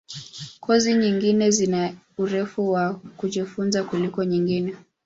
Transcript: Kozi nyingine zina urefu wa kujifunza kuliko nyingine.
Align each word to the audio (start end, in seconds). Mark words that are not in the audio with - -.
Kozi 0.63 0.93
nyingine 0.93 1.51
zina 1.51 1.93
urefu 2.23 2.61
wa 2.71 2.93
kujifunza 3.17 3.83
kuliko 3.83 4.23
nyingine. 4.23 4.71